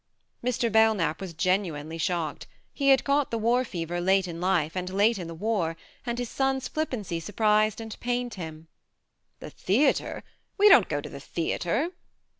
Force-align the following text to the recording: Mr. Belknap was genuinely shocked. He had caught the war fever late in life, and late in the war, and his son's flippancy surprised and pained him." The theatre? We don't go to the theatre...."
Mr. 0.43 0.71
Belknap 0.71 1.21
was 1.21 1.31
genuinely 1.35 1.99
shocked. 1.99 2.47
He 2.73 2.89
had 2.89 3.03
caught 3.03 3.29
the 3.29 3.37
war 3.37 3.63
fever 3.63 4.01
late 4.01 4.27
in 4.27 4.41
life, 4.41 4.75
and 4.75 4.89
late 4.89 5.19
in 5.19 5.27
the 5.27 5.35
war, 5.35 5.77
and 6.07 6.17
his 6.17 6.27
son's 6.27 6.67
flippancy 6.67 7.19
surprised 7.19 7.79
and 7.79 7.95
pained 7.99 8.33
him." 8.33 8.67
The 9.41 9.51
theatre? 9.51 10.23
We 10.57 10.69
don't 10.69 10.89
go 10.89 11.01
to 11.01 11.09
the 11.09 11.19
theatre...." 11.19 11.91